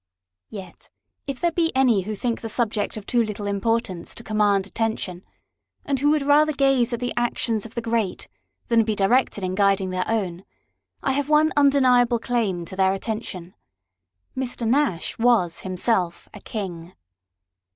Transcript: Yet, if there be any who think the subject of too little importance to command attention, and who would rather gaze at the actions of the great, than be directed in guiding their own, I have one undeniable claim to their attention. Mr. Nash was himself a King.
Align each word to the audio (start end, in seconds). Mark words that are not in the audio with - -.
Yet, 0.49 0.89
if 1.27 1.39
there 1.39 1.51
be 1.51 1.71
any 1.75 2.01
who 2.01 2.15
think 2.15 2.41
the 2.41 2.49
subject 2.49 2.97
of 2.97 3.05
too 3.05 3.21
little 3.21 3.45
importance 3.45 4.15
to 4.15 4.23
command 4.23 4.65
attention, 4.65 5.23
and 5.85 5.99
who 5.99 6.09
would 6.09 6.23
rather 6.23 6.53
gaze 6.53 6.91
at 6.91 6.99
the 6.99 7.13
actions 7.15 7.67
of 7.67 7.75
the 7.75 7.83
great, 7.83 8.27
than 8.67 8.83
be 8.83 8.95
directed 8.95 9.43
in 9.43 9.53
guiding 9.53 9.91
their 9.91 10.07
own, 10.09 10.43
I 11.03 11.11
have 11.11 11.29
one 11.29 11.53
undeniable 11.55 12.17
claim 12.17 12.65
to 12.65 12.75
their 12.75 12.93
attention. 12.95 13.53
Mr. 14.35 14.67
Nash 14.67 15.19
was 15.19 15.59
himself 15.59 16.27
a 16.33 16.39
King. 16.41 16.95